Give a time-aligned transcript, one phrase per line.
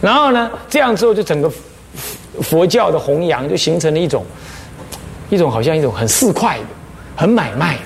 [0.00, 1.50] 然后呢，这样之后就整个
[2.40, 4.24] 佛教的弘扬就形成了一种
[5.28, 6.64] 一种好像一种很市侩的、
[7.16, 7.76] 很买卖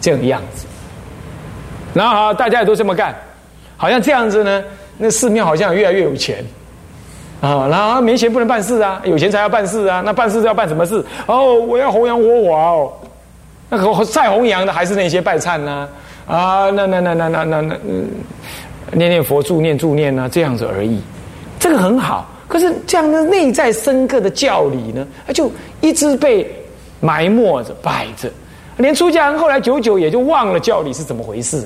[0.00, 0.66] 这样的样子。
[1.92, 3.12] 然后，大家也都这么干，
[3.76, 4.62] 好像这样子呢，
[4.98, 6.44] 那寺庙好像越来越有钱
[7.40, 7.66] 啊。
[7.68, 10.00] 然后没钱不能办事啊，有钱才要办事啊。
[10.06, 11.04] 那办事要办什么事？
[11.26, 12.92] 哦，我要弘扬佛法哦。
[13.68, 15.88] 那个再弘扬的还是那些拜忏呐
[16.28, 17.76] 啊，那那那那那那那
[18.92, 21.02] 念念佛助念助念啊，这样子而已。
[21.58, 25.50] 这个很好，可是这样的内在深刻的教理呢，它就
[25.80, 26.48] 一直被
[27.00, 28.30] 埋没着、摆着，
[28.76, 31.64] 连出家人后来久久也就忘了教理是怎么回事。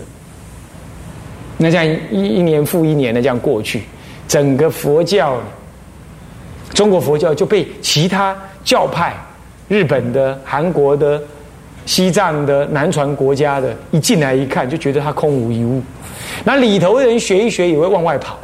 [1.59, 3.82] 那这样一一年复一年的这样过去，
[4.27, 5.38] 整个佛教，
[6.74, 9.15] 中国佛教就被其他教派，
[9.68, 11.23] 日本的、韩国的、
[11.87, 15.82] 西藏的、南传国家的，一进来一看就觉得它空无一物，
[16.43, 18.38] 那里头的人学一学也会往外跑。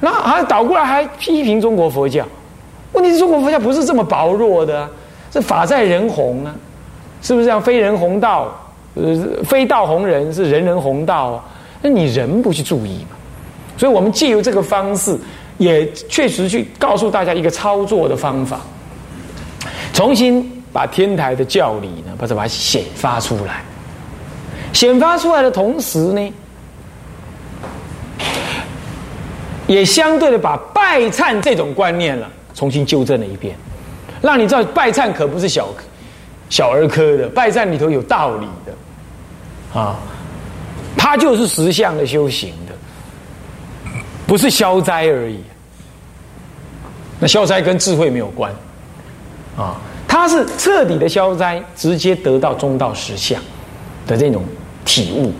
[0.00, 2.24] 那还倒过来还批评中国佛教，
[2.92, 4.88] 问题是中国佛教不是这么薄弱的，
[5.32, 6.54] 是法在人弘啊，
[7.22, 7.60] 是不是这样？
[7.60, 8.48] 非人弘道，
[8.94, 11.44] 呃，非道弘人，是人人弘道啊。
[11.82, 13.16] 那你人不去注意嘛？
[13.78, 15.16] 所以我们借由这个方式，
[15.58, 18.60] 也确实去告诉大家一个操作的方法，
[19.92, 23.62] 重新把天台的教理呢，把它把它显发出来。
[24.72, 26.32] 显发出来的同时呢？
[29.66, 33.56] 也相对的把拜忏这种观念了重新纠正了一遍，
[34.22, 35.68] 让你知道拜忏可不是小
[36.48, 39.96] 小儿科的，拜忏里头有道理的，啊，
[40.96, 45.40] 它就是实相的修行的，不是消灾而已。
[47.18, 48.52] 那消灾跟智慧没有关，
[49.56, 53.42] 啊，它是彻底的消灾，直接得到中道实相
[54.06, 54.44] 的这种
[54.84, 55.32] 体悟，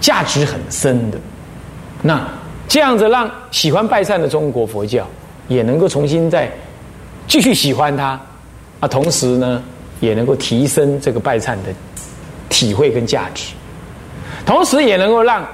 [0.00, 1.18] 价值很深的，
[2.02, 2.26] 那。
[2.66, 5.06] 这样子让喜欢拜忏的中国佛教
[5.48, 6.50] 也能够重新再
[7.28, 8.18] 继续喜欢它
[8.80, 9.62] 啊，同时呢
[10.00, 11.72] 也能够提升这个拜忏的
[12.48, 13.52] 体会跟价值，
[14.44, 15.46] 同时也能够让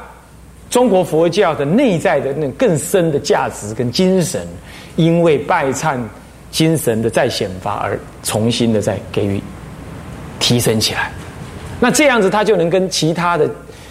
[0.70, 4.46] 中国佛教的内在的那更深的价值跟精神，
[4.96, 5.98] 因为拜忏
[6.50, 9.42] 精神的再显发而重新的再给予
[10.38, 11.10] 提升起来。
[11.80, 13.50] 那这样子，它就能跟其他的。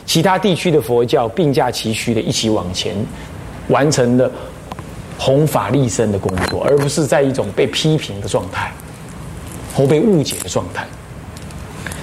[0.09, 2.95] 其他地区的佛教并驾齐驱的一起往前，
[3.67, 4.31] 完成了
[5.19, 8.71] 弘法利生的工作，而不是在一种被批评的状态
[9.71, 10.83] 或被误解的状态。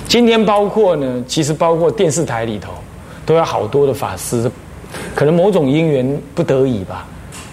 [0.07, 2.75] 今天包括呢，其实包括电视台里头，
[3.27, 4.49] 都有好多的法师，
[5.13, 7.05] 可能某种因缘不得已吧，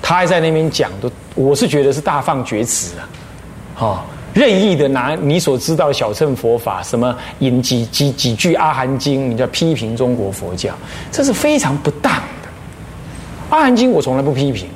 [0.03, 3.09] 他还在那边讲，都我是觉得是大放厥词啊，
[3.73, 4.05] 哈。
[4.33, 10.73] 任意的拿你所知道的小乘佛法，什么引几几几句阿含经，你叫批评中国佛教，
[11.11, 12.49] 这是非常不当的。
[13.49, 14.67] 阿含经我从来不批评，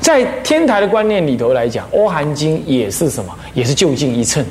[0.00, 4.44] 在天台的观念里头来讲，阿含经也是什么，也是就近一乘。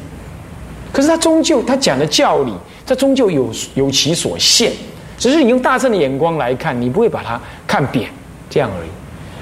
[0.94, 2.53] 可是他终究，他讲的教理，
[2.86, 4.72] 他终究有有其所限，
[5.18, 7.38] 只是你用大乘的眼光来看，你不会把它
[7.68, 8.09] 看扁，
[8.50, 8.90] 这样而已。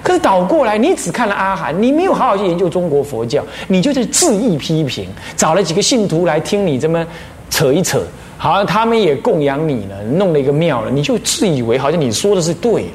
[0.04, 7.08] 可是倒过来，你只看了阿含，你没有好好去研究中国佛教，你就在恣意批评，找了几个信徒来听你这么
[7.50, 8.04] 扯一扯，
[8.38, 12.92] 好像他们也供养你了，弄了一个庙了，你就自以为好像你说的是对了，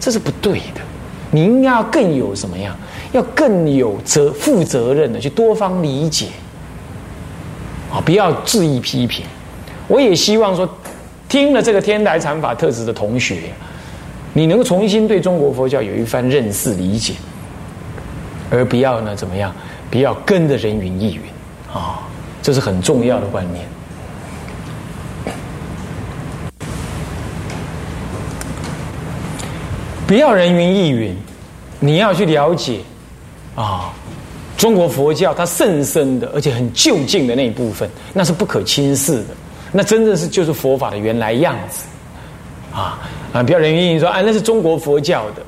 [0.00, 0.80] 这是不对的。
[1.30, 2.74] 你应该要更有什么样？
[3.12, 6.26] 要更有责负责任的去多方理解，
[7.92, 9.24] 啊，不要恣意批评。
[9.88, 10.68] 我也希望说，
[11.28, 13.36] 听了这个天台禅法特质的同学。
[14.36, 17.14] 你能重新对中国佛教有一番认识理解，
[18.50, 19.50] 而不要呢怎么样？
[19.90, 21.22] 不要跟着人云亦云
[21.72, 22.06] 啊，
[22.42, 23.64] 这是很重要的观念。
[30.06, 31.16] 不要人云亦云，
[31.80, 32.80] 你要去了解
[33.54, 33.90] 啊，
[34.58, 39.28] 中国佛教它甚深的，而且很就近的那一部分，那是不可轻视的，
[39.72, 41.86] 那真正是就是佛法的原来样子
[42.76, 42.98] 啊。
[43.32, 45.42] 啊，不要人云亦云说，啊，那是中国佛教的，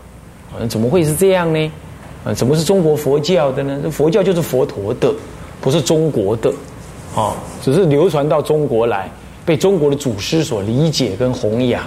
[0.52, 1.72] 啊，怎么会是这样呢？
[2.24, 3.78] 啊，怎么是中国佛教的呢？
[3.82, 5.10] 这佛教就是佛陀的，
[5.60, 6.52] 不是中国的，
[7.14, 9.08] 啊，只是流传到中国来，
[9.46, 11.82] 被中国的祖师所理解跟弘扬，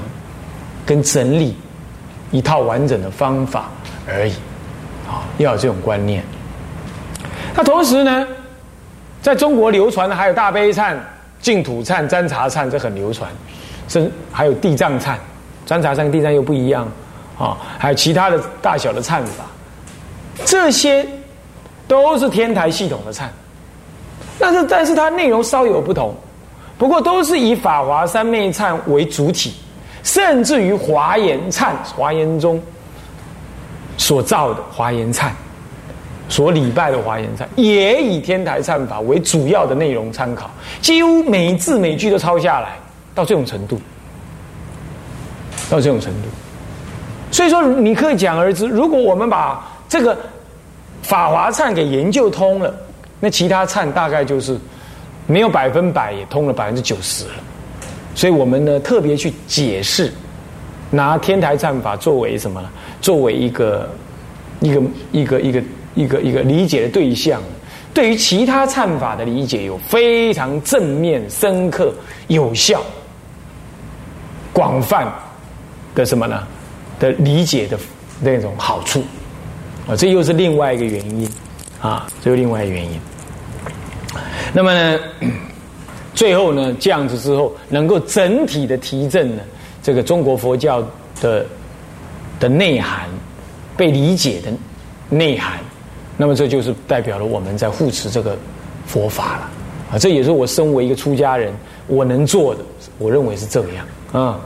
[0.85, 1.55] 跟整理
[2.31, 3.69] 一套完整的方法
[4.07, 4.33] 而已，
[5.07, 6.23] 啊，要有这种观念。
[7.53, 8.25] 那同时呢，
[9.21, 10.95] 在中国流传的还有大悲忏、
[11.41, 13.29] 净土忏、占茶忏，这很流传，
[13.87, 15.15] 甚还有地藏忏。
[15.65, 16.85] 三茶三地藏又不一样，
[17.37, 19.45] 啊，还有其他的大小的忏法，
[20.45, 21.07] 这些
[21.87, 23.23] 都是天台系统的忏，
[24.37, 26.13] 但是但是它内容稍有不同，
[26.77, 29.53] 不过都是以法华三昧忏为主体，
[30.03, 32.61] 甚至于华严忏、华严中
[33.97, 35.29] 所造的华严忏，
[36.27, 40.49] 所礼拜的华严忏，也以天台忏法为主要的内容参考，
[40.81, 42.69] 几乎每字每句都抄下来，
[43.13, 43.79] 到这种程度，
[45.71, 46.27] 到这种程度。
[47.31, 50.15] 所以说，你可以讲而知，如果我们把这个
[51.01, 52.75] 法华忏给研究通了，
[53.21, 54.59] 那其他忏大概就是
[55.27, 57.31] 没有百分百，也通了百分之九十了。
[58.13, 60.11] 所以我们呢，特别去解释，
[60.89, 62.69] 拿天台忏法作为什么呢？
[62.99, 63.89] 作为一个
[64.59, 64.81] 一个
[65.13, 65.63] 一个一个
[65.95, 67.41] 一个一个理解的对象，
[67.93, 71.93] 对于其他忏法的理解有非常正面、深刻、
[72.27, 72.81] 有效、
[74.51, 75.07] 广泛
[75.95, 76.47] 的什么呢？
[76.99, 77.77] 的理解的
[78.19, 79.03] 那种好处
[79.87, 81.27] 啊，这又是另外一个原因
[81.81, 82.99] 啊，这又另外一个原因。
[84.53, 84.99] 那么呢，
[86.13, 89.41] 最后呢，这样子之后，能够整体的提振呢，
[89.81, 90.85] 这个中国佛教
[91.19, 91.43] 的
[92.39, 93.09] 的内涵
[93.75, 94.51] 被理解的
[95.09, 95.59] 内涵，
[96.17, 98.37] 那么这就是代表了我们在护持这个
[98.85, 99.49] 佛法了
[99.93, 99.97] 啊。
[99.97, 101.51] 这也是我身为一个出家人
[101.87, 102.61] 我能做的，
[102.99, 104.39] 我认为是这样啊。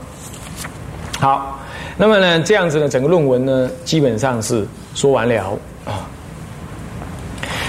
[1.20, 1.60] 好。
[1.98, 6.06] 那么呢，这样子呢，整个论文呢，基本上是说完了啊。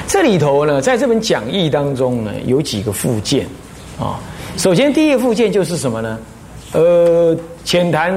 [0.09, 3.47] 这里头呢，在这本讲义当中呢，有几个附件
[4.01, 4.19] 啊。
[4.57, 6.19] 首先，第一个附件就是什么呢？
[6.73, 8.13] 呃，浅谈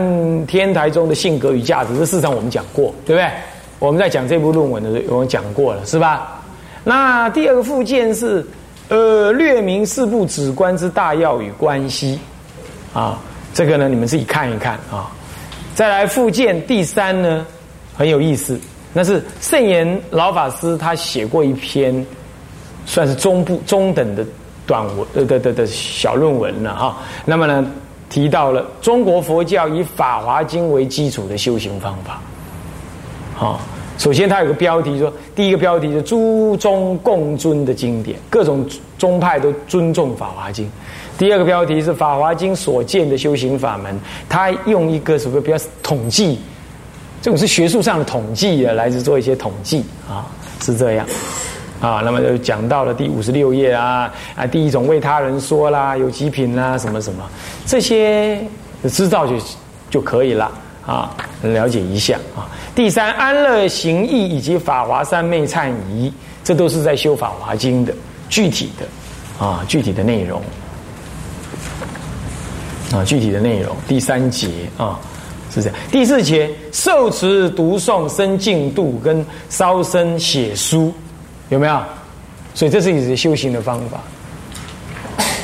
[0.48, 3.30] 天台中的性格与价值，这事实上我们讲过，对不对？
[3.78, 6.42] 我们在讲这部论文的时候，我们讲过了，是吧？
[6.84, 8.46] 那第二个附件是
[8.88, 12.20] 呃，略明四部止观之大要与关系
[12.94, 13.20] 啊。
[13.54, 15.12] 这个呢，你们自己看一看啊。
[15.80, 17.46] 再来复建第三呢，
[17.96, 18.60] 很有意思，
[18.92, 22.06] 那是圣严老法师他写过一篇，
[22.86, 24.26] 算是中部中等的
[24.68, 26.98] 短文呃的的的小论文了哈。
[27.24, 27.66] 那么呢，
[28.10, 32.20] 提到了中国佛教以《法华经》为基础的修行方法。
[33.34, 33.62] 好，
[34.00, 38.66] 首先它有个标题说，第一个标题是诸宗共尊的经典，各种
[38.98, 40.66] 宗派都尊重《法华经》。
[41.18, 44.00] 第二个标题是《法华经》所见的修行法门，
[44.30, 46.40] 他用一个什么比较统计，
[47.22, 50.26] 这种是学术上的统计啊，来自做一些统计啊，
[50.62, 51.06] 是这样
[51.82, 52.02] 啊。
[52.02, 57.30] 那么就讲到了第五十六页啊啊，第一种为他人说啦，有极品啦，什么什么，
[57.66, 58.40] 这些
[58.88, 59.34] 知道就
[59.90, 60.50] 就可以了
[60.90, 62.50] 啊，了解一下啊。
[62.74, 66.12] 第三，安乐行义以及法华三昧忏仪，
[66.44, 67.94] 这都是在修《法华经》的
[68.28, 70.42] 具体的啊，具体的内容。
[72.92, 75.00] 啊，具体的内容第三节啊
[75.54, 80.92] 是这样，第四节受持读诵生净度跟烧身写书
[81.50, 81.80] 有没有？
[82.56, 84.00] 所以这是一些修行的方法，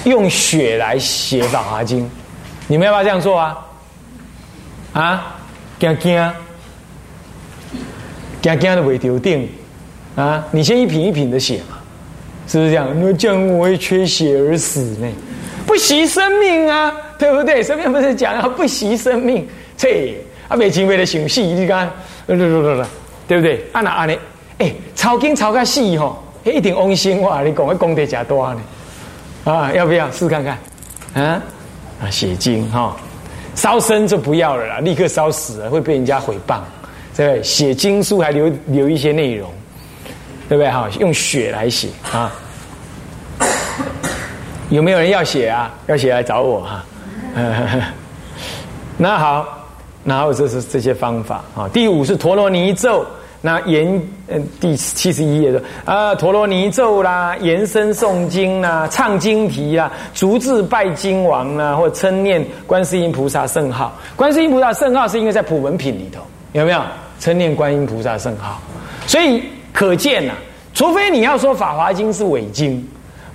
[0.06, 2.03] 用血来写《法华经》，
[2.65, 3.57] 你们要不要这样做啊？
[4.94, 5.34] 啊，
[5.80, 6.33] 惊惊，
[8.42, 9.50] 惊惊的未丢定
[10.16, 10.45] 啊！
[10.51, 11.77] 你先一品一品的写嘛，
[12.48, 12.89] 是不是这样？
[12.95, 15.07] 那这样我会缺血而死呢？
[15.66, 16.94] 不惜生命啊！
[17.18, 17.62] 对不对？
[17.63, 19.48] 上面不是讲要不惜生命？
[19.77, 20.13] 切，
[20.48, 21.92] 啊，没经为了想死，你看，
[22.28, 22.86] 对对对对，
[23.28, 23.66] 对不对？
[23.74, 24.18] 啊那啊你，
[24.60, 28.62] 哎，抄经抄个死吼，一定翁心话，你讲的功德加多呢？
[29.44, 30.57] 啊，要不要试看看？
[31.13, 31.42] 啊
[32.01, 32.95] 啊，写经哈，
[33.56, 36.60] 烧身就不要了啦，立刻烧死了会被人家毁谤，
[37.16, 37.44] 对不对？
[37.44, 39.50] 写经书还留留一些内容，
[40.48, 40.69] 对不对？
[40.69, 42.31] 哈，用血来写啊，
[44.69, 45.74] 有没有人要写啊？
[45.88, 46.85] 要写来找我哈。
[48.97, 49.45] 那好，
[50.04, 51.68] 然后这是这些方法啊。
[51.74, 53.06] 第五是陀罗尼咒，
[53.45, 53.85] 那延
[54.28, 63.95] 嗯第七十一页的啊陀罗尼咒啦，延伸诵经啦，唱经题啦，逐字拜经王啦，或称念观世音菩萨圣号。
[64.16, 66.21] 观世音菩萨圣号是因为在普文品里头
[66.54, 66.81] 有没有
[67.19, 68.59] 称念观音菩萨圣号？
[69.06, 70.33] 所以可见呐，
[70.73, 72.83] 除非你要说法华经是伪经，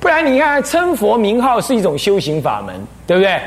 [0.00, 2.74] 不然你看称佛名号是一种修行法门，
[3.06, 3.40] 对不对？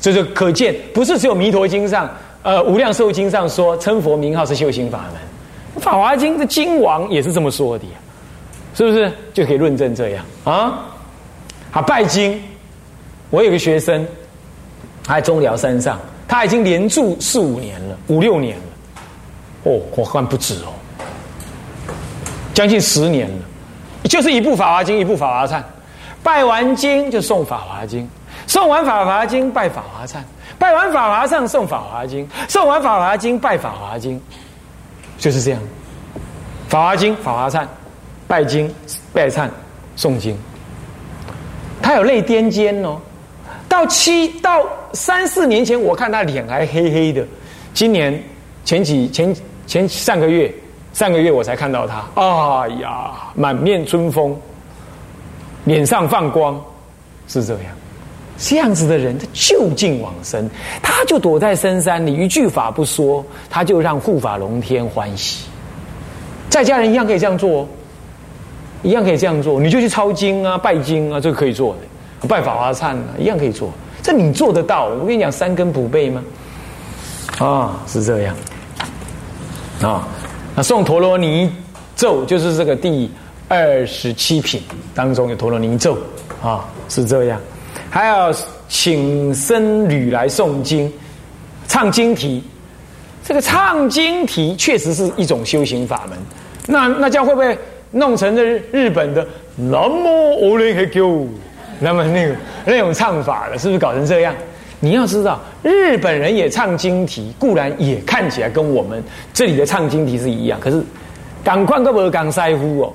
[0.00, 2.10] 这就可见，不是只有《弥陀经》上，
[2.42, 5.16] 呃，《无量寿经》上说称佛名号是修行法门，
[5.82, 7.84] 《法华经》的经王也是这么说的，
[8.72, 9.12] 是不是？
[9.34, 10.78] 就可以论证这样啊？
[11.72, 12.40] 好，拜经，
[13.30, 14.06] 我有个学生，
[15.04, 15.98] 他在中寮山上，
[16.28, 18.62] 他已经连住四五年了，五六年了，
[19.64, 20.72] 哦，我看不止哦，
[22.54, 23.44] 将近十年了，
[24.04, 25.60] 就是一部《法华经》，一部《法华忏》，
[26.22, 28.04] 拜完经就送《法华经》。
[28.46, 30.16] 送完《法华经》拜法华忏，
[30.58, 34.16] 拜完《法华忏》送《法华经》，送完《法华经》拜《法华经》，
[35.18, 35.60] 就是这样。
[36.68, 37.62] 《法华经》《法华忏》，
[38.26, 38.72] 拜经、
[39.12, 39.48] 拜忏、
[39.96, 40.36] 诵经。
[41.82, 42.98] 他有泪颠尖哦。
[43.68, 47.26] 到七到三四年前，我看他脸还黑黑的。
[47.72, 48.22] 今年
[48.64, 49.34] 前几前
[49.66, 50.52] 前上个月
[50.92, 54.38] 上个月我才看到他，哎呀，满面春风，
[55.64, 56.62] 脸上放光，
[57.26, 57.64] 是这样。
[58.38, 60.48] 这样子的人，他就近往生，
[60.82, 65.46] 他就躲在深山里，一句法不说，他就让护法龙天欢喜。
[66.50, 67.66] 在家人一样可以这样做，
[68.82, 71.74] 一样可以这样做，你就去抄经啊、拜经啊，这个可以做
[72.20, 73.70] 的，拜法华忏啊，一样可以做。
[74.02, 74.86] 这你做得到？
[74.88, 76.22] 我跟你讲，三根不背吗？
[77.38, 78.36] 啊，是这样。
[79.80, 80.06] 啊，
[80.56, 81.50] 那诵陀罗尼
[81.94, 83.10] 咒就是这个第
[83.48, 84.60] 二十七品
[84.94, 85.96] 当中有陀罗尼咒
[86.42, 87.40] 啊，是这样。
[87.92, 88.32] 还要
[88.70, 90.90] 请僧侣来诵经、
[91.68, 92.42] 唱经题。
[93.22, 96.18] 这个唱经题确实是一种修行法门。
[96.66, 97.56] 那那这样会不会
[97.90, 99.22] 弄成这日本的
[99.56, 101.28] 南无阿弥陀佛？
[101.80, 102.34] 那么那个
[102.64, 104.34] 那种唱法了，是不是搞成这样？
[104.80, 110.82] 你要知道，日本人也唱经题，固然也看起来跟我们这里的唱经题是一样，可是
[111.44, 112.92] 赶快个不港塞夫哦，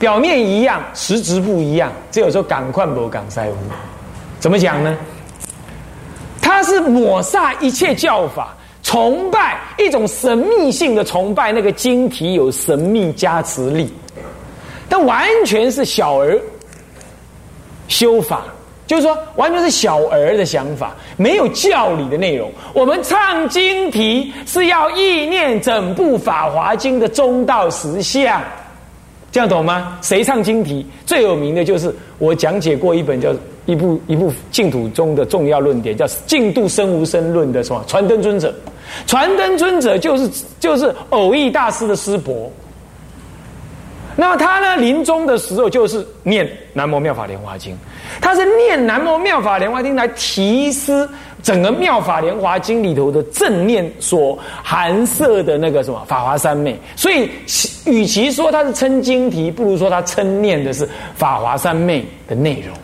[0.00, 1.92] 表面一样，实质不一样。
[2.10, 3.54] 只有说赶快不赶塞夫。
[4.40, 4.96] 怎么讲呢？
[6.42, 13.92] 他是抹煞一切教法，崇拜一种神秘性的崇拜，那个经题有神秘加持力，
[14.88, 16.40] 但完全是小儿
[17.86, 18.42] 修法，
[18.86, 22.50] 就是说完全是小儿的想法，没有教理的内容。
[22.72, 28.42] 我们唱经题是要意念整部《法华经》的中道实相。
[29.30, 29.96] 这样懂吗？
[30.02, 33.32] 谁唱经题最有名的就是我讲解过一本叫
[33.70, 38.52] 一部一部净土中的重要论点，叫《净度生无生论》的什么传灯尊者。
[39.06, 42.50] 传灯尊者就是就是偶益大师的师伯。
[44.16, 47.74] 那么他呢，临终的时候就是念南无妙法莲华经，
[48.20, 51.08] 他是念南无妙法莲华经来提示。
[51.42, 57.30] 整个《妙法莲华经》里头的正念所含摄的那个什么法华三昧，所以
[57.86, 62.76] 与其说他是称经题，不如说他称念的是法华三昧的内容，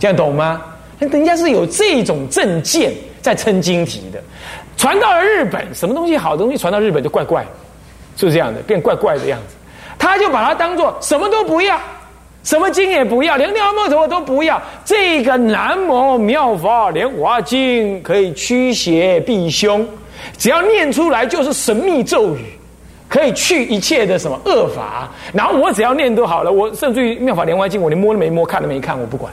[0.00, 0.60] 这样懂吗？
[0.98, 2.92] 人家是有这种证件
[3.22, 4.20] 在称经题的，
[4.76, 7.42] 传到了日本，什么东西好东西传到日本就怪怪，
[8.16, 8.60] 是不是这样的？
[8.62, 9.54] 变怪怪的样子，
[9.98, 11.78] 他就把它当做什么都不要。
[12.42, 14.60] 什么经也不要，连尿木头都不要。
[14.82, 19.86] 这个南无妙法莲华经可以驱邪避凶，
[20.38, 22.44] 只要念出来就是神秘咒语，
[23.08, 25.10] 可以去一切的什么恶法。
[25.34, 29.30] 然后我只要念都好了，我甚至于妙法莲华经，我连摸都没摸，看都没看，我不管。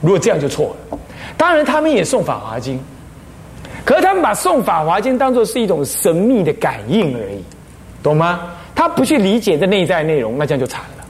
[0.00, 0.98] 如果这样就错了。
[1.36, 2.78] 当然他们也送法华经，
[3.84, 7.42] 可是他们把送法华经当做是一种神秘的感应而已，
[8.02, 8.40] 懂吗？
[8.74, 11.04] 他不去理解这内在内容，那这样就惨了。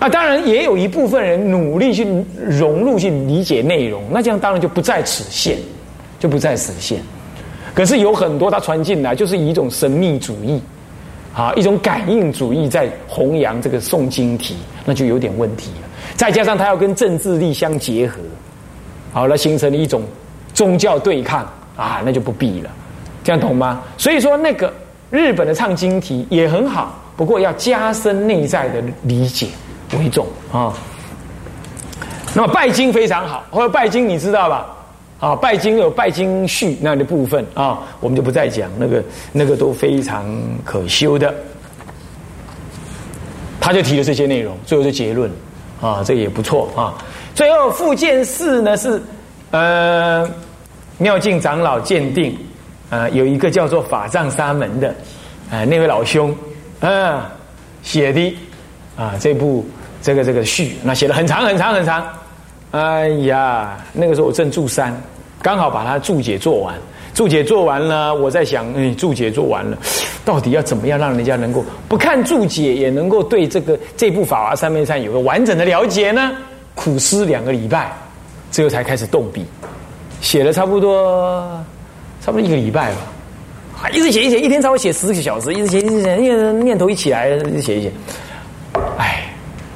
[0.00, 2.06] 啊，当然也有一部分人努力去
[2.36, 5.56] 融入、去理解内容，那这样当然就不在此限，
[6.18, 7.00] 就不在此限。
[7.72, 10.60] 可是有很多他传进来，就是以一种神秘主义，
[11.32, 15.88] 啊，一种感应主义在弘扬这个诵经题，那就有点问题了。
[16.16, 18.18] 再加上他要跟政治力相结合，
[19.12, 20.02] 好了，形成了一种
[20.54, 21.40] 宗教对抗
[21.76, 22.70] 啊，那就不必了。
[23.24, 23.80] 这样懂吗？
[23.96, 24.72] 所以说，那个
[25.10, 29.48] 日本的唱经题也很好，不过要加深内在的理解。
[29.98, 30.72] 为重啊，
[32.34, 34.66] 那么拜经非常好，或者拜经你知道吧？
[35.20, 40.24] 啊，拜经有拜经序那样的部分啊，我们就不再讲那个那个都非常
[40.64, 41.34] 可修的。
[43.60, 45.30] 他就提了这些内容，最后的结论
[45.82, 46.94] 啊，这也不错啊。
[47.34, 49.02] 最后复建寺呢是
[49.50, 50.26] 呃
[50.96, 52.34] 妙境长老鉴定
[52.88, 54.88] 啊，有一个叫做法藏沙门的
[55.50, 56.34] 啊那位老兄
[56.80, 57.30] 啊
[57.82, 58.34] 写的
[58.96, 59.66] 啊这部。
[60.04, 62.04] 这个这个序，那写的很长很长很长，
[62.72, 64.92] 哎呀，那个时候我正住山，
[65.42, 66.74] 刚好把它注解做完，
[67.12, 69.76] 注解做完了，我在想，嗯，注解做完了，
[70.24, 76.30] 到底要怎么样让人家能够不看注解也能够对这个这部法华三昧禅有个完整的了解呢？
[76.74, 77.92] 苦思两个礼拜，
[78.50, 79.44] 最后才开始动笔，
[80.20, 81.42] 写了差不多
[82.20, 82.98] 差不多一个礼拜吧，
[83.82, 87.92] 啊，一直写一写，一天超过写十个小时，一直写一直写，念念头一起来，一直写一写，
[88.96, 89.28] 哎。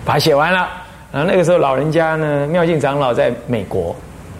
[0.06, 0.68] 把它写完了，
[1.10, 3.92] 然后那个时候老人家呢，妙静长老在美国，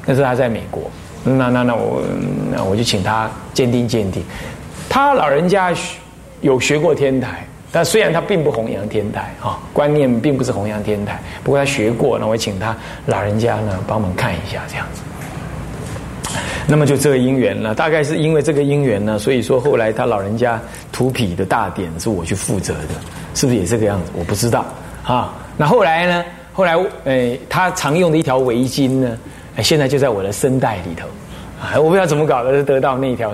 [0.05, 0.89] 那时候他在美国，
[1.29, 2.03] 那那那我
[2.53, 4.23] 那我就请他鉴定鉴定。
[4.89, 5.75] 他老人家
[6.41, 15.03] 有学过天台，但虽然他并不弘扬天台啊，观念并不是弘扬天台，不过他学过，那我请他老人家呢帮忙看一下这样子。
[16.69, 20.61] 那么就这个因缘了，大概是因为这个因缘呢，所以说后来他老人家
[20.93, 22.95] 涂皮的大典是我去负责的，
[23.35, 24.13] 是不是也这个样子？
[24.15, 24.65] 我不知道
[25.03, 25.35] 啊。
[25.57, 26.25] 那后来呢？
[26.53, 29.19] 后来，诶，他常用的一条围巾呢，
[29.63, 31.07] 现在就在我的声带里头，
[31.61, 33.33] 啊，我不知道怎么搞的，得到那条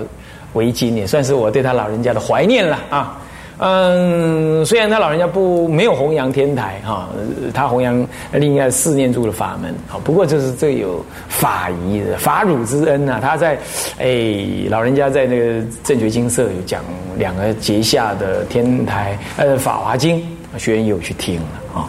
[0.53, 3.19] 围巾，也算是我对他老人家的怀念了啊。
[3.59, 7.09] 嗯，虽然他老人家不没有弘扬天台哈，
[7.55, 13.21] 他弘扬另外四念住的法门好，不过这是这有法仪的法乳之恩呐。
[13.23, 13.57] 他在
[13.99, 14.35] 哎
[14.69, 16.83] 老人家在那个正觉经社有讲
[17.17, 20.21] 两个节下的天台呃法华经，
[20.57, 21.89] 学员有去听了啊。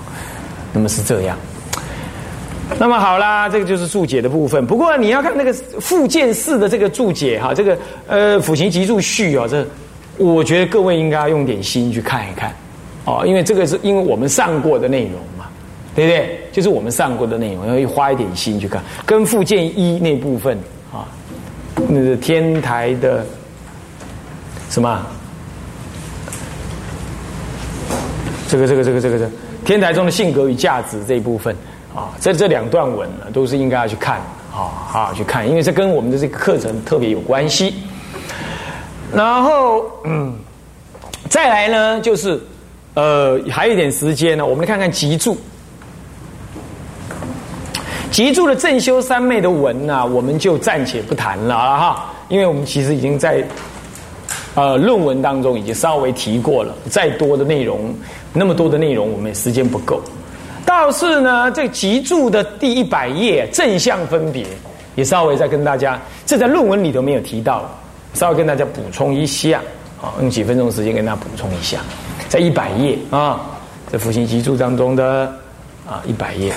[0.74, 1.36] 那么是这样。
[2.80, 4.66] 那么好啦，这个就是注解的部分。
[4.66, 7.78] 不过你要看那个附件四的这个注解哈，这个
[8.08, 9.66] 呃辅行集注序哦，这。
[10.20, 12.54] 我觉得各位应该要用点心去看一看，
[13.04, 15.46] 哦，因为这个是因为我们上过的内容嘛，
[15.96, 16.40] 对不对？
[16.52, 18.80] 就是我们上过的内容，要花一点心去看。
[19.08, 20.56] 跟附件一那部分
[20.92, 21.10] 啊，
[21.90, 23.26] 那个天台的
[24.70, 25.04] 什么？
[28.48, 29.28] 这个这个这个这个这
[29.66, 31.56] 天台中的性格与价值这一部分
[31.96, 34.18] 啊，在这两段文呢，都是应该要去看
[34.52, 37.76] 啊，好好去看，因为这跟我们的这个课程特别有关系。
[39.14, 40.34] 然后，嗯，
[41.30, 42.42] 再来呢，就是，
[42.96, 45.38] 呃，还有一点时间呢，我们来看看集注。
[48.10, 53.44] 集注的正修三昧的文呢，我们就暂且不谈了哈，因为我们其实已经在，
[54.56, 57.94] 呃，论文当中已经稍微提过了，再多的内容，
[58.32, 60.02] 那么多的内容，我们时间不够。
[60.74, 64.44] 倒是呢，这集注的第一百页正向分别，
[64.96, 67.70] 也稍微再跟大家，这在论文里头没有提到。
[68.16, 69.62] 稍微跟大家补充一下，
[70.02, 71.80] 啊，用几分钟时间跟大家补充一下，
[72.28, 73.40] 在一百页啊，
[73.92, 75.32] 在辅行集注当中的
[75.88, 76.52] 啊一百页，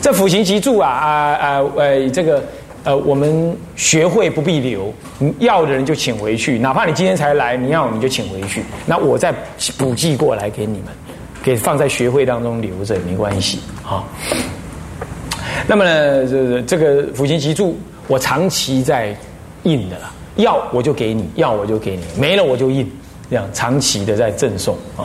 [0.00, 2.44] 这辅行集注啊啊啊呃这个
[2.84, 4.92] 呃我们学会不必留，
[5.38, 9.32] 要的人就请回去，哪怕你今天才来，你要你就请回去，那我再
[9.78, 10.86] 补寄过来给你们，
[11.42, 14.04] 给放在学会当中留着也没关系啊。
[15.66, 19.16] 那么呢，这这个辅行集注我长期在
[19.64, 20.10] 印的了。
[20.36, 22.90] 要我就给你，要我就给你，没了我就印，
[23.28, 25.04] 这样长期的在赠送啊。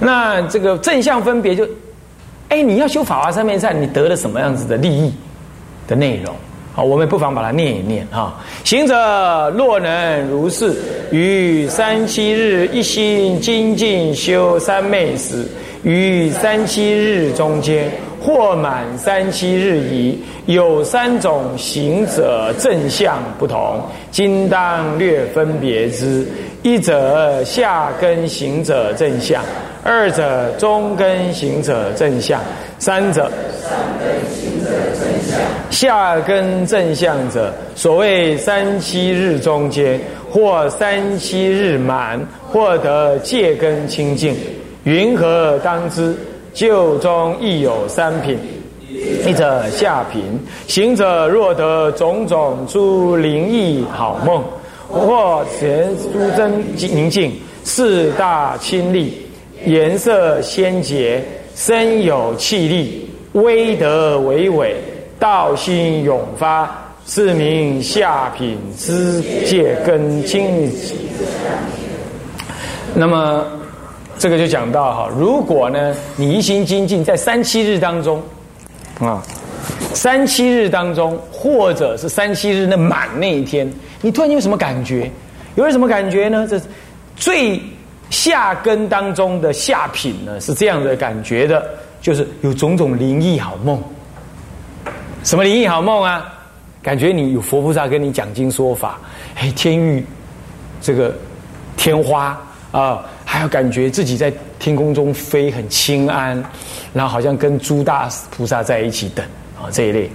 [0.00, 1.68] 那这个正向分别就，
[2.48, 5.12] 哎，你要修法华三昧善，你得了什么样子的利益
[5.86, 6.34] 的内容？
[6.82, 8.42] 我们不妨把它念一念啊。
[8.64, 10.74] 行者若能如是，
[11.10, 15.46] 于三七日一心精进修三昧时，
[15.82, 17.90] 于三七日中间。
[18.22, 26.28] 或满三七日矣，有三种行者正相不同，今当略分别之。
[26.62, 29.42] 一者下根行者正相，
[29.82, 32.38] 二者中根行者正相，
[32.78, 33.32] 三者
[35.70, 39.98] 下根正相者，所谓三七日中间，
[40.30, 44.34] 或三七日满，或得戒根清净，
[44.84, 46.14] 云何当知？
[46.52, 48.36] 旧中亦有三品，
[49.24, 50.20] 一者下品，
[50.66, 54.42] 行者若得种种诸灵异好梦，
[54.88, 59.14] 或贤诸真宁静，四大清丽，
[59.64, 61.22] 颜色鲜洁，
[61.54, 64.74] 身有气力，威德伟伟，
[65.20, 66.68] 道心永发，
[67.06, 70.68] 是名下品之戒根清。
[72.92, 73.44] 那么。
[74.18, 78.22] 这个就讲到哈，如果呢，你一心精进在三七日当中，
[78.98, 79.22] 啊，
[79.94, 85.10] 三七日当中，或者是三七日那满那一天，你突然有什么感觉？
[85.54, 86.46] 有什么感觉呢？
[86.46, 86.60] 这
[87.16, 87.58] 最
[88.10, 91.64] 下根当中的下品呢，是这样的感觉的，
[92.02, 93.82] 就是有种种灵异好梦。
[95.22, 96.34] 什么灵异好梦啊？
[96.82, 98.98] 感觉你有佛菩萨跟你讲经说法，
[99.34, 100.04] 嘿，天域
[100.80, 101.14] 这个
[101.76, 102.40] 天花
[102.72, 103.04] 啊。
[103.24, 106.42] 还要感觉自己在天空中飞很轻安，
[106.92, 109.24] 然后好像跟诸大菩萨在一起等
[109.56, 110.10] 啊这一类。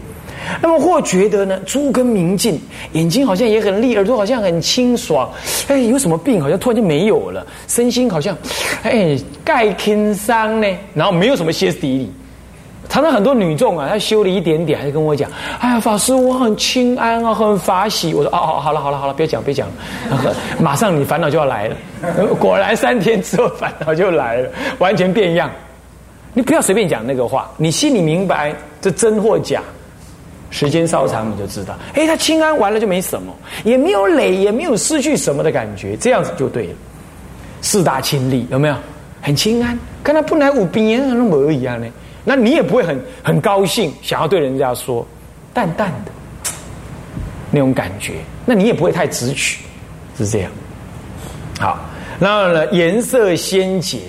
[0.61, 2.59] 那么或觉得呢，诸根明净，
[2.91, 5.31] 眼睛好像也很利，耳朵好像很清爽，
[5.69, 8.35] 哎，有什么病好像突然就没有了，身心好像
[8.83, 12.11] 哎盖天伤呢，然后没有什么歇斯底里。
[12.95, 15.29] 常常很多女众啊，她修了一点点，还跟我讲
[15.59, 19.67] ：“哎呀，法师，我很清安啊，很法喜。”我说：“哦哦，好了好了好了，别讲别讲，
[20.61, 21.75] 马上你烦恼就要来了。”
[22.39, 25.51] 果然三天之后烦恼就来了，完全变样。
[26.33, 29.61] 你不要随便讲那个话，你心里明白这真或假，
[30.49, 31.77] 时间稍长你就知道。
[31.95, 36.73] 哎，他清安完了就没什么，也没有累，也没有失去什么的感觉，这样子就对了。
[37.59, 38.75] 四大清利有没有？
[39.21, 41.85] 很清安，跟他不来五边那么一样呢。
[42.25, 45.07] 那你也不会很很高兴，想要对人家说
[45.53, 46.11] 淡淡的
[47.51, 49.63] 那种感觉，那你也不会太直取，
[50.17, 50.51] 是这样。
[51.59, 51.79] 好，
[52.19, 53.99] 然后呢，颜色鲜洁，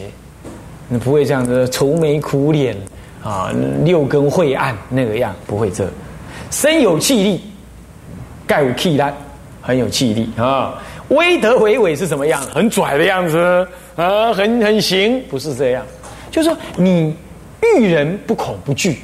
[0.88, 2.76] 你不会这样子愁眉苦脸
[3.22, 3.52] 啊，
[3.84, 5.88] 六根晦暗那个样，不会这。
[6.50, 7.40] 身有气力，
[8.46, 9.14] 盖有气丹，
[9.60, 10.74] 很有气力啊。
[11.08, 12.40] 威德伟伟是什么样？
[12.52, 13.38] 很拽的样子
[13.94, 15.84] 啊，很很行，不是这样。
[16.30, 17.14] 就是说，你
[17.76, 18.98] 遇人不恐不惧，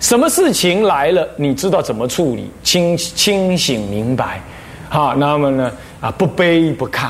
[0.00, 4.40] 什么事情来了，你知道怎么处理，清清醒明白，
[4.88, 7.08] 哈，那么呢，啊，不卑不亢，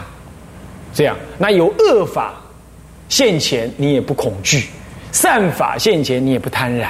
[0.93, 2.35] 这样，那有恶法
[3.09, 4.69] 现前，你也不恐惧；
[5.13, 6.89] 善法现前，你也不贪婪，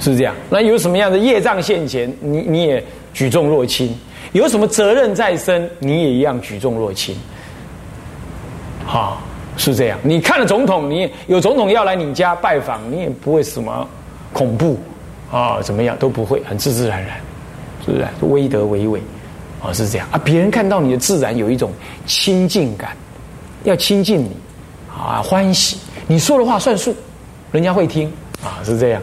[0.00, 0.34] 是这样。
[0.50, 3.96] 那有什么样的业障现前，你你也举重若轻。
[4.32, 7.16] 有什么责任在身，你也一样举重若轻。
[8.84, 9.22] 好，
[9.56, 9.98] 是这样。
[10.02, 13.86] 你看了总统，你有总统要来你家拜访，你也不会什么
[14.32, 14.78] 恐怖
[15.30, 17.16] 啊，怎么样都不会，很自自然然，
[17.84, 18.06] 是不是？
[18.32, 19.00] 威德为伟
[19.62, 20.20] 啊，是这样啊。
[20.22, 21.72] 别人看到你的自然有一种
[22.06, 22.96] 亲近感，
[23.64, 24.30] 要亲近你
[24.92, 25.78] 啊，欢喜。
[26.06, 26.94] 你说的话算数，
[27.50, 28.12] 人家会听
[28.42, 29.02] 啊，是这样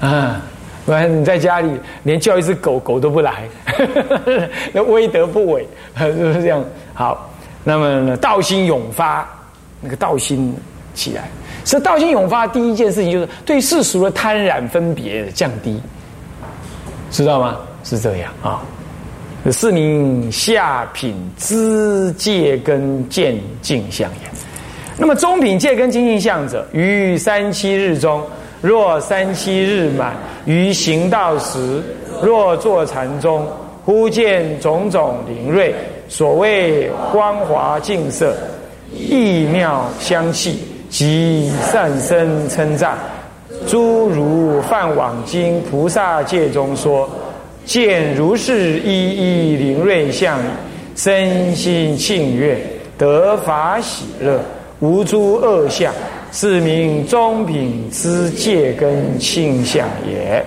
[0.00, 0.42] 啊。
[0.84, 1.68] 不然你在家里
[2.04, 3.48] 连叫一只狗狗都不来，
[4.72, 5.66] 那威德不伟，
[5.98, 6.64] 是不是这样？
[6.94, 7.28] 好，
[7.64, 9.28] 那么，道心永发，
[9.86, 10.52] 那个道心
[10.94, 11.30] 起来，
[11.64, 15.80] 所以道心永发第一件事情就是对世俗的贪染分别降低，
[17.12, 17.56] 知道吗？
[17.84, 18.60] 是这样啊。
[19.52, 24.28] 是名下品知戒根渐进相也。
[24.98, 28.20] 那么中品戒根精进相者，于三七日中。
[28.60, 30.14] 若三七日满
[30.46, 31.80] 于行道时，
[32.20, 33.46] 若坐禅中，
[33.84, 35.72] 忽见种种灵瑞，
[36.08, 38.34] 所谓光华净色，
[38.98, 42.96] 异妙香气，及善声称赞，
[43.66, 47.08] 诸如《梵网经》菩萨戒中说，
[47.64, 50.38] 见如是一一灵瑞相，
[50.94, 52.58] 身心庆悦，
[52.96, 54.40] 得法喜乐，
[54.80, 55.92] 无诸恶相。
[56.32, 60.44] 是名中品之戒根倾向也。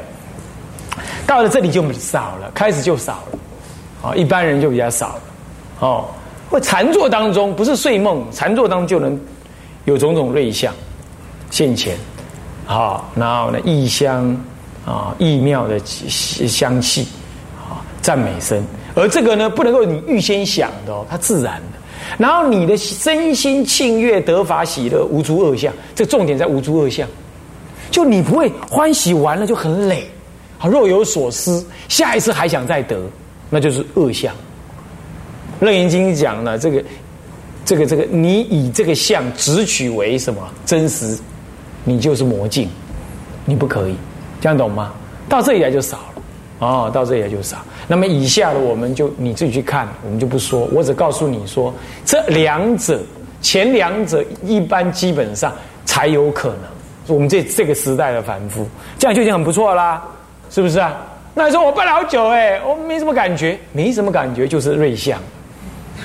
[1.25, 5.21] 到了这里就少了，开始就少了，啊，一般人就比较少了，
[5.79, 6.05] 哦，
[6.49, 9.19] 或禅坐当中不是睡梦，禅坐当中就能
[9.85, 10.73] 有种种瑞相
[11.51, 11.95] 现前，
[12.65, 14.35] 好，然后呢异香
[14.85, 17.07] 啊异妙的香气
[17.57, 18.63] 啊赞美声，
[18.95, 21.77] 而这个呢不能够你预先想的哦，它自然的。
[22.17, 27.07] 然后你的身心庆悦得法喜乐无诸恶相，这重点在无诸恶相，
[27.91, 30.09] 就你不会欢喜完了就很累，
[30.57, 32.99] 好若有所思，下一次还想再得，
[33.51, 34.33] 那就是恶相。
[35.59, 36.83] 楞严经讲了这个，
[37.65, 41.17] 这个这个，你以这个相直取为什么真实，
[41.83, 42.69] 你就是魔镜，
[43.45, 43.95] 你不可以，
[44.39, 44.93] 这样懂吗？
[45.27, 46.03] 到这里来就少了。
[46.59, 47.57] 哦，到这里就少。
[47.87, 50.67] 那么以下的我们就你自己去看，我们就不说。
[50.73, 51.73] 我只告诉你说，
[52.05, 53.01] 这两者
[53.41, 55.53] 前两者一般基本上
[55.85, 56.59] 才有可能。
[57.07, 58.67] 我们这这个时代的凡夫，
[58.97, 60.03] 这样就已经很不错啦，
[60.49, 60.97] 是不是啊？
[61.33, 65.19] 那你说我拜了好久哎，我没什么感觉，没什么感觉就是瑞相。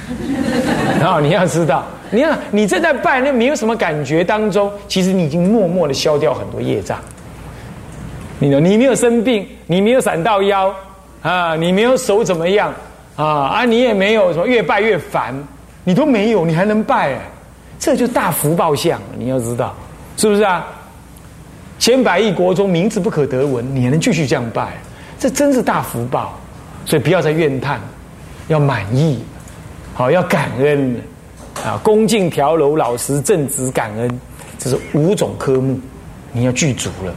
[1.00, 6.98] 然后你要知道，你看你正在拜那没有什么感觉当中，其实你已经默默的消掉很多业障。
[8.38, 10.74] 你你没有生病，你没有闪到腰
[11.22, 12.72] 啊，你没有手怎么样
[13.16, 15.35] 啊啊，你也没有什么越拜越烦，
[15.85, 17.18] 你都没有，你还能拜，
[17.78, 19.74] 这就大福报相，你要知道
[20.16, 20.66] 是不是啊？
[21.78, 24.74] 千百亿国中名字不可得闻，你还能继续这样拜，
[25.18, 26.38] 这真是大福报，
[26.85, 27.80] 所以不要再怨叹，
[28.48, 29.24] 要满意，
[29.94, 31.00] 好要感恩
[31.64, 34.20] 啊，恭敬调柔，老实正直，感恩，
[34.59, 35.78] 这是五种科目，
[36.33, 37.14] 你要具足了。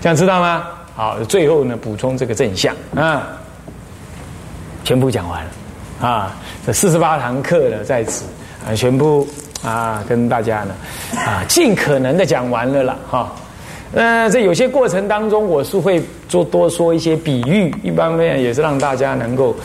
[0.00, 0.64] 这样知道吗？
[0.96, 3.28] 好，最后呢，补充这个正向啊，
[4.82, 8.24] 全部讲完了啊，这四十八堂课呢在此
[8.66, 9.24] 啊，全部
[9.62, 10.74] 啊跟大家呢
[11.14, 13.32] 啊尽可能的讲完了了哈。
[13.92, 19.56] 那在有些过程当中，我是会做多说一些比喻，一方面也是让大家能够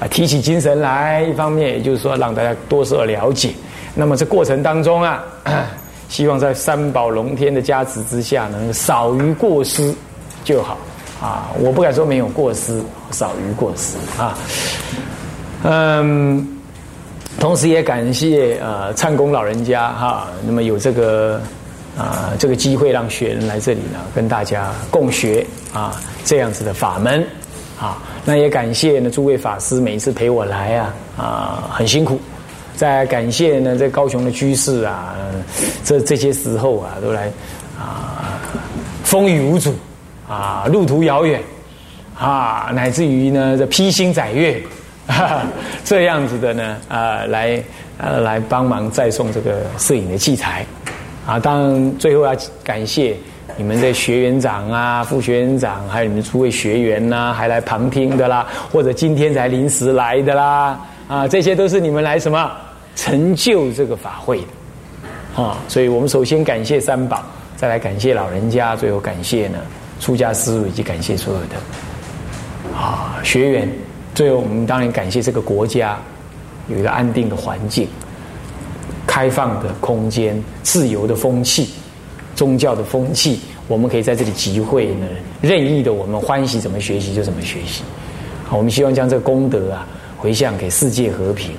[0.00, 3.50] 啊提起精神来，一方面也就是说让大家多少了解。
[3.94, 5.24] 那么这过程当中啊。
[6.08, 9.94] 希望在三宝龙天的加持之下，能少于过失
[10.42, 10.78] 就好
[11.20, 11.50] 啊！
[11.60, 12.80] 我不敢说没有过失，
[13.10, 14.38] 少于过失啊。
[15.64, 16.48] 嗯，
[17.38, 21.38] 同时也感谢呃灿公老人家哈，那么有这个
[21.94, 27.22] 啊这个机会让学人来这里呢，跟大家共学啊这样子的法门
[27.78, 28.02] 啊。
[28.24, 32.20] 那也感谢呢诸位法师每一次陪我来啊啊很辛苦。
[32.76, 35.16] 再感谢呢，在高雄的居士啊，
[35.82, 37.28] 这这些时候啊，都来
[37.76, 38.38] 啊，
[39.02, 39.74] 风雨无阻
[40.28, 41.42] 啊，路途遥远
[42.16, 44.62] 啊，乃至于呢，这披星载月
[45.84, 47.60] 这样子的呢，啊，来
[47.96, 50.64] 呃来帮忙再送这个摄影的器材
[51.26, 51.36] 啊。
[51.36, 53.16] 当然，最后要感谢
[53.58, 60.78] 你们的学员长啊、副学员长，还有你们诸位学员呐，还来旁听的啦，或者今天才临时来的啦。
[61.08, 62.48] 啊，这些都是你们来什么
[62.94, 65.58] 成就这个法会的啊。
[65.66, 67.20] 所以我们首先感谢三宝，
[67.56, 69.58] 再来感谢老人家，最后感谢呢
[69.98, 73.68] 出家师傅以及感谢所有的啊学员。
[74.14, 75.98] 最后我们当然感谢这个国家
[76.68, 77.88] 有一个安定的环境。
[79.04, 81.70] 开放的空间、自由的风气、
[82.38, 85.08] 宗教的风气，我们可以在这里集会呢。
[85.42, 87.82] 任意的，我们欢喜怎么学习就怎么学习。
[88.48, 89.84] 我们希望将这个功德啊
[90.16, 91.50] 回向给世界和平、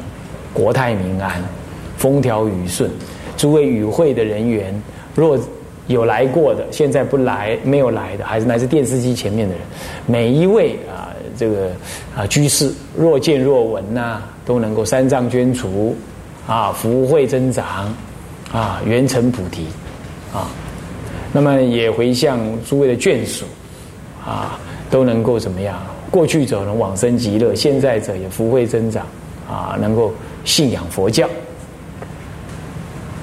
[0.53, 1.43] 国泰民安、
[1.97, 2.89] 风调雨顺。
[3.35, 4.73] 诸位与会的人员，
[5.13, 5.37] 若
[5.87, 9.63] 有来过的，现在不来没有来的，还是来自电视机前面的人，
[10.05, 11.71] 每一位啊，这个
[12.15, 15.93] 啊居士若见若闻呐，都能够三藏捐除。
[16.47, 17.93] 啊，福慧增长，
[18.51, 19.67] 啊，圆成菩提，
[20.33, 20.49] 啊，
[21.31, 23.45] 那么也回向诸位的眷属，
[24.25, 25.79] 啊，都能够怎么样？
[26.11, 29.05] 过去者能往生极乐，现在者也福慧增长，
[29.47, 30.11] 啊，能够
[30.43, 31.27] 信仰佛教，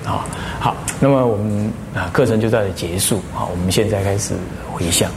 [0.05, 0.25] 啊，
[0.61, 4.35] 好，那么我们啊课程就到这结束，啊，我们现在开始
[4.73, 5.11] 回向。